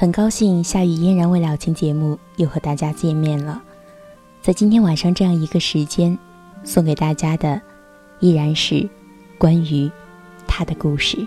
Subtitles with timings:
[0.00, 3.60] 很高兴夏雨嫣然未了情节目又和大家见面了。
[4.40, 6.16] 在今天晚上这样一个时间，
[6.62, 7.60] 送给大家的
[8.20, 8.88] 依然是
[9.38, 9.90] 关于
[10.46, 11.26] 他的故事。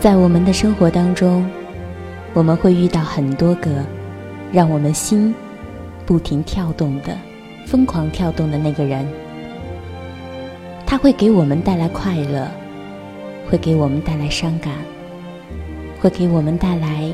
[0.00, 1.44] 在我们的生活当中，
[2.32, 3.84] 我们会遇到很多个
[4.52, 5.34] 让我们心
[6.06, 7.18] 不停跳动的、
[7.66, 9.04] 疯狂跳动的那个人。
[10.86, 12.48] 他会给我们带来快乐，
[13.50, 14.72] 会给我们带来伤感，
[16.00, 17.12] 会给我们带来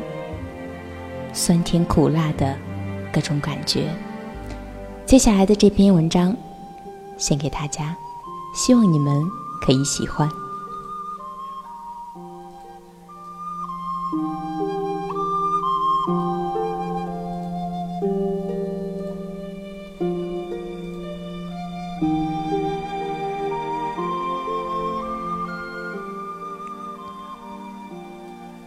[1.32, 2.54] 酸甜苦辣的
[3.10, 3.84] 各种感觉。
[5.06, 6.36] 接下来的这篇文章
[7.16, 7.96] 献给大家，
[8.54, 9.24] 希望你们
[9.64, 10.28] 可以喜欢。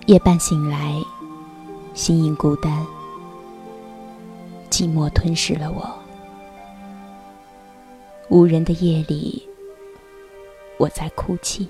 [0.05, 0.95] 夜半醒来，
[1.93, 2.87] 心影孤单，
[4.69, 5.85] 寂寞吞噬了我。
[8.29, 9.45] 无人的夜里，
[10.77, 11.67] 我在哭泣。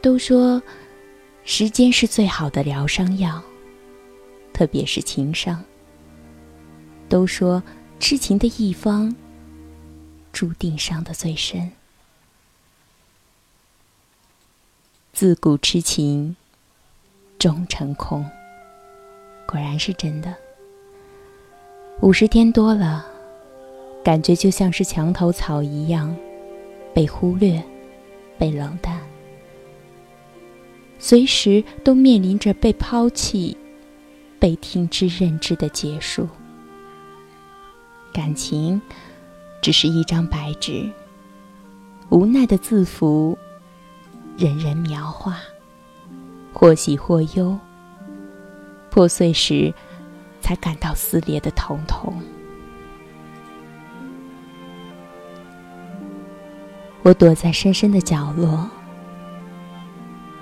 [0.00, 0.62] 都说，
[1.44, 3.42] 时间是最好的疗伤药，
[4.52, 5.64] 特别是情伤。
[7.08, 7.62] 都说，
[7.98, 9.14] 痴情的一方，
[10.32, 11.72] 注定伤得最深。
[15.12, 16.36] 自古痴情
[17.38, 18.24] 终成空，
[19.46, 20.32] 果然是真的。
[22.00, 23.04] 五十天多了，
[24.04, 26.16] 感觉就像是墙头草一样，
[26.94, 27.60] 被忽略，
[28.38, 29.00] 被冷淡，
[30.98, 33.56] 随时都面临着被抛弃、
[34.38, 36.28] 被听之任之的结束。
[38.12, 38.80] 感情
[39.62, 40.90] 只是一张白纸，
[42.10, 43.38] 无奈的字符。
[44.36, 45.36] 人人描画，
[46.52, 47.58] 或喜或忧。
[48.88, 49.74] 破碎时，
[50.40, 52.14] 才感到撕裂的疼痛。
[57.02, 58.70] 我躲在深深的角落，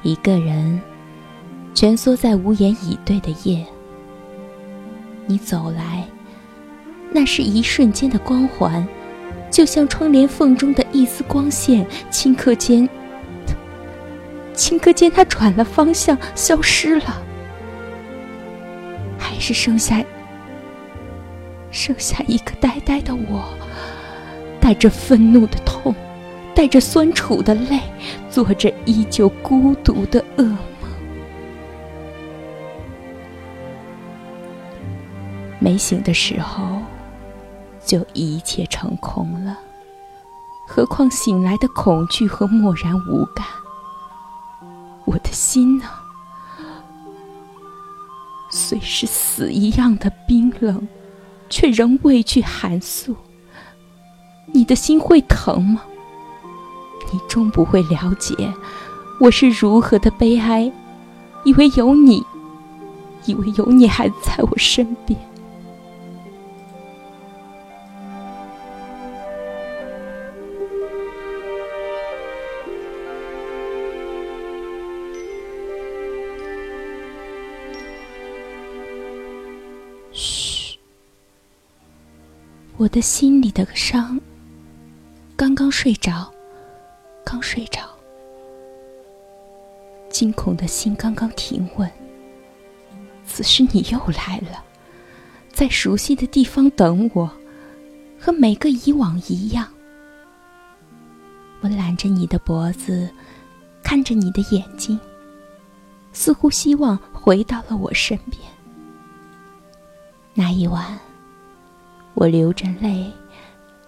[0.03, 0.81] 一个人
[1.75, 3.65] 蜷缩在无言以对的夜。
[5.27, 6.05] 你走来，
[7.11, 8.87] 那是一瞬间的光环，
[9.51, 12.89] 就像窗帘缝中的一丝光线，顷刻间。
[14.55, 17.23] 顷刻间，他转了方向，消失了，
[19.19, 20.03] 还是剩下
[21.71, 23.45] 剩下一个呆呆的我，
[24.61, 25.76] 带着愤怒的痛，
[26.57, 27.79] 带着酸楚的泪，
[28.31, 30.59] 做着依旧孤独的噩梦。
[35.61, 36.79] 没醒的时候，
[37.85, 39.59] 就一切成空了，
[40.67, 43.47] 何况醒来的恐惧和漠然无感。
[45.05, 45.85] 我的心呢？
[48.51, 50.89] 虽是死一样的冰冷，
[51.51, 53.15] 却仍畏惧寒素。
[54.55, 55.83] 你的心会疼吗？
[57.13, 58.35] 你终不会了解
[59.21, 60.71] 我是如何的悲哀，
[61.45, 62.25] 以为有你，
[63.25, 65.19] 以为有你还在我身边。
[80.13, 80.79] 嘘
[82.77, 84.21] 我的心里的伤，
[85.35, 86.31] 刚刚睡着，
[87.29, 87.81] 刚睡着，
[90.09, 91.91] 惊恐的心刚刚停稳。
[93.25, 94.63] 此时你又来了，
[95.53, 97.29] 在熟悉的地方等我，
[98.17, 99.67] 和每个以往一样。
[101.63, 103.11] 我揽着你的脖子，
[103.83, 104.97] 看着你的眼睛，
[106.13, 108.41] 似乎希望回到了我身边。
[110.33, 110.97] 那一晚。
[112.15, 113.13] 我流着泪，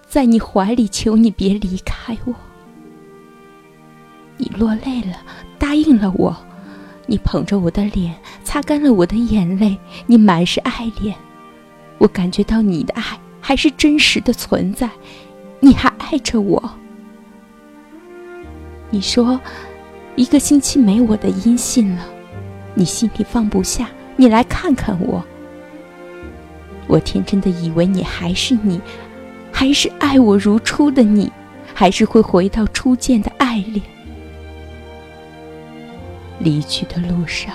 [0.09, 2.35] 在你怀里求你别离开我。
[4.39, 5.19] 你落泪了，
[5.59, 6.35] 答应了我。
[7.07, 8.15] 你捧着我的脸，
[8.45, 9.77] 擦干了我的眼泪。
[10.07, 11.15] 你满是爱恋，
[11.99, 13.03] 我感觉到你的爱
[13.41, 14.89] 还是真实的存在。
[15.61, 16.63] 你还爱着我。
[18.91, 19.41] 你说，
[20.17, 22.05] 一个星期没我的音信了，
[22.75, 25.25] 你心里放不下，你来看看我。
[26.87, 28.81] 我天真的以为你还是你，
[29.51, 31.31] 还是爱我如初的你，
[31.75, 33.83] 还是会回到初见的爱恋？
[36.39, 37.53] 离去的路上，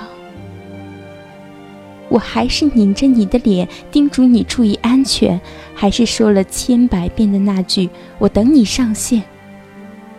[2.10, 5.40] 我还是拧着你的脸，叮嘱你注意安全，
[5.74, 7.90] 还是说了千百遍的那句
[8.20, 9.24] “我等你上线”，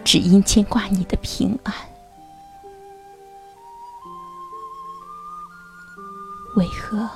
[0.02, 1.74] 只因牵挂你的平安。
[6.56, 7.08] 为何？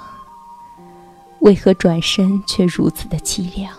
[1.41, 3.73] 为何转身却如此的凄凉？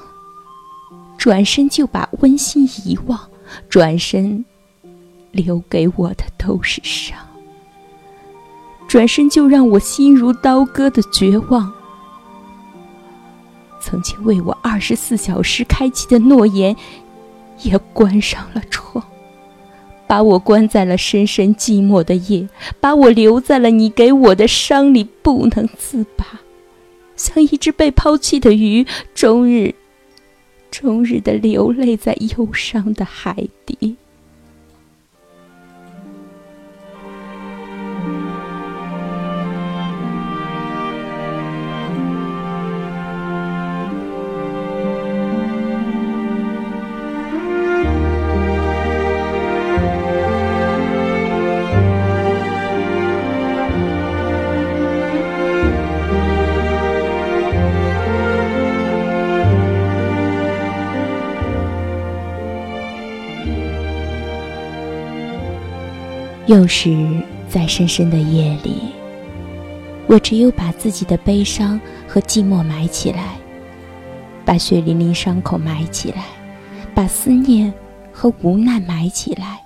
[1.18, 3.20] 转身就把温馨遗忘，
[3.68, 4.44] 转身
[5.32, 7.29] 留给我的都是伤。
[8.90, 11.72] 转身就让我心如刀割的绝望。
[13.80, 16.76] 曾经为我二十四小时开启的诺言，
[17.62, 19.06] 也关上了窗，
[20.08, 22.50] 把我关在了深深寂寞的夜，
[22.80, 26.26] 把我留在了你给我的伤里，不能自拔。
[27.16, 29.76] 像一只被抛弃的鱼，终日、
[30.72, 33.98] 终日的流泪在忧伤的海底。
[66.50, 66.98] 有时，
[67.48, 68.82] 在深深的夜里，
[70.08, 73.38] 我只有把自己的悲伤和寂寞埋起来，
[74.44, 76.26] 把血淋淋伤口埋起来，
[76.96, 77.72] 把思念
[78.12, 79.62] 和无奈埋起来，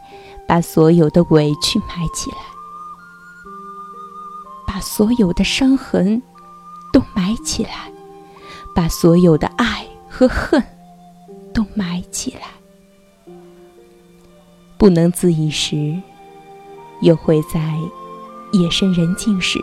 [0.45, 2.38] 把所有的委屈埋起来，
[4.68, 6.21] 把所有的伤痕
[6.91, 7.89] 都埋起来，
[8.75, 10.62] 把所有的爱和恨
[11.53, 13.33] 都埋起来，
[14.77, 15.97] 不能自已时。
[17.03, 17.77] 又会在
[18.53, 19.59] 夜深人静时，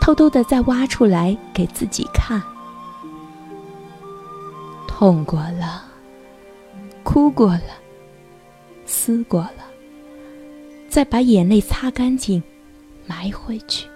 [0.00, 2.40] 偷偷的再挖出来给自己看。
[4.86, 5.82] 痛过了，
[7.02, 7.62] 哭过了，
[8.84, 9.64] 撕过了，
[10.88, 12.40] 再把眼泪擦干净，
[13.06, 13.88] 埋回去。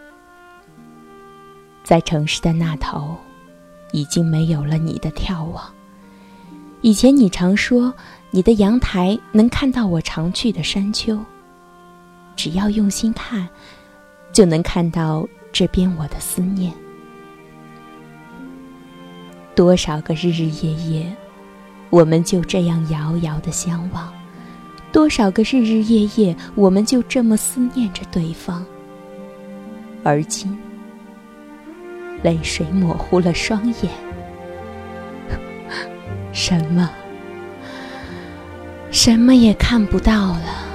[1.85, 3.15] 在城市的那头，
[3.93, 5.63] 已经没有了你的眺望。
[6.81, 7.93] 以前你常说，
[8.31, 11.19] 你的阳台能看到我常去的山丘。
[12.37, 13.49] 只要用心看，
[14.33, 16.73] 就能看到这边我的思念。
[19.55, 21.17] 多少个日日夜夜，
[21.89, 24.13] 我们就这样遥遥的相望；
[24.93, 28.63] 多少个日日夜夜，我们就这么思念着对方。
[30.05, 30.57] 而今，
[32.23, 33.91] 泪水模糊了双眼，
[36.35, 36.91] 什么，
[38.91, 40.66] 什么也看不到了。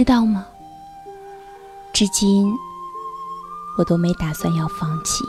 [0.00, 0.46] 知道吗？
[1.92, 2.50] 至今
[3.76, 5.22] 我都没打算要放弃。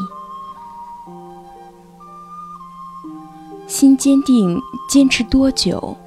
[3.67, 4.57] 心坚定，
[4.89, 5.97] 坚持多久？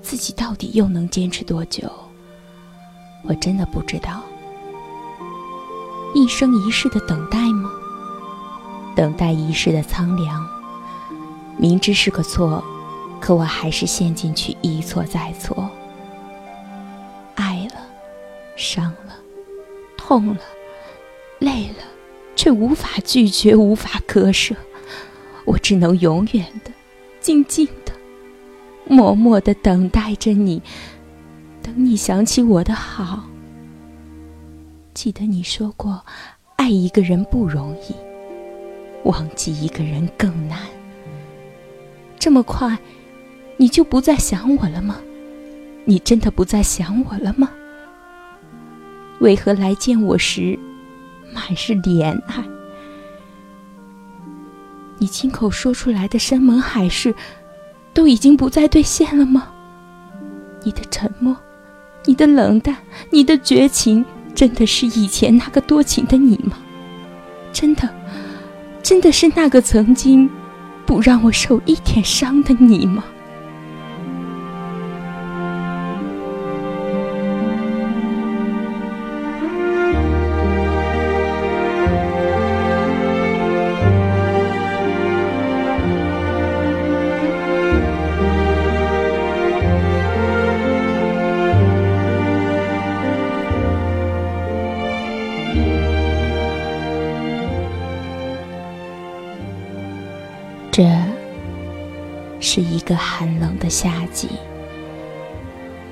[0.00, 1.90] 自己到底又能坚持多久？
[3.24, 4.20] 我真的不知道。
[6.14, 7.68] 一生一世的等待吗？
[8.94, 10.46] 等待一世的苍凉。
[11.58, 12.62] 明知是个错，
[13.20, 15.68] 可我还是陷进去，一错再错。
[18.62, 19.18] 伤了，
[19.96, 20.40] 痛了，
[21.40, 21.84] 累了，
[22.36, 24.54] 却无法拒绝，无法割舍。
[25.44, 26.70] 我只能永远的、
[27.20, 27.92] 静静的、
[28.86, 30.62] 默默的等待着你，
[31.60, 33.24] 等你想起我的好。
[34.94, 36.04] 记得你说过，
[36.54, 37.94] 爱一个人不容易，
[39.02, 40.60] 忘记一个人更难。
[42.16, 42.78] 这么快，
[43.56, 45.00] 你就不再想我了吗？
[45.84, 47.50] 你真的不再想我了吗？
[49.22, 50.58] 为何来见我时，
[51.32, 52.44] 满是怜爱？
[54.98, 57.14] 你亲口说出来的山盟海誓，
[57.94, 59.48] 都已经不再兑现了吗？
[60.64, 61.36] 你的沉默，
[62.04, 62.76] 你的冷淡，
[63.10, 66.58] 你的绝情，真的是以前那个多情的你吗？
[67.52, 67.88] 真的，
[68.82, 70.28] 真的是那个曾经
[70.84, 73.04] 不让我受一点伤的你吗？
[100.72, 100.90] 这
[102.40, 104.26] 是一个寒冷的夏季，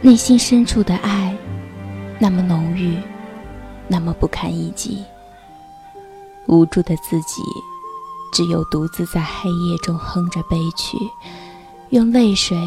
[0.00, 1.36] 内心深处的爱
[2.18, 2.96] 那么浓郁，
[3.86, 5.04] 那么不堪一击。
[6.46, 7.42] 无助的自己，
[8.32, 10.96] 只有独自在黑夜中哼着悲曲，
[11.90, 12.58] 用泪水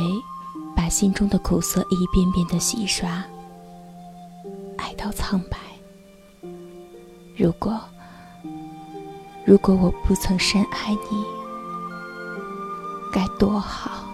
[0.76, 3.24] 把心中的苦涩一遍遍的洗刷，
[4.78, 5.58] 爱到苍白。
[7.36, 7.82] 如果，
[9.44, 11.26] 如果我不曾深爱你，
[13.14, 14.13] 该多好。